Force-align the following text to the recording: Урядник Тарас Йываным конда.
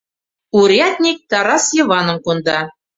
Урядник 0.59 1.17
Тарас 1.29 1.65
Йываным 1.77 2.17
конда. 2.25 2.59